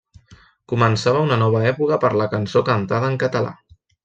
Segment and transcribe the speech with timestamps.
[0.71, 3.55] Començava una nova època per la cançó cantada en català.